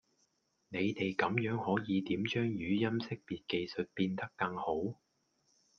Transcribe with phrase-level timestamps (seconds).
[0.69, 4.99] 你地咁樣可以點將語音識別技術變得更好?